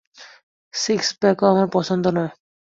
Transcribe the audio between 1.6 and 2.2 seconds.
পছন্দ